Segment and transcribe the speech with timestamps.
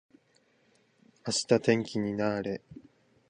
[1.27, 2.59] 明日天気にな～れ。